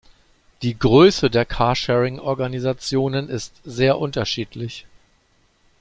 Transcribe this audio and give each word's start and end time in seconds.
Die 0.63 0.79
Größe 0.79 1.29
der 1.29 1.45
Carsharing-Organisationen 1.45 3.29
ist 3.29 3.53
sehr 3.63 3.99
unterschiedlich. 3.99 4.87